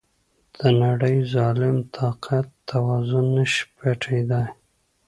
د 0.55 0.57
نړی 0.83 1.15
ظالم 1.33 1.77
طاقت 1.97 2.47
توازن 2.69 3.25
نشي 3.35 3.63
پټیدای. 3.75 4.47